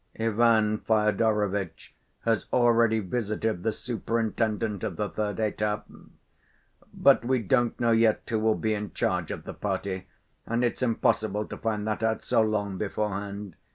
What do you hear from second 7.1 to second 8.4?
we don't know yet who